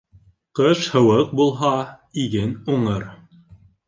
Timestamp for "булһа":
1.39-1.73